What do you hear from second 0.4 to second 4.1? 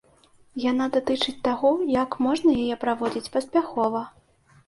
Яна датычыць таго, як можна яе праводзіць паспяхова.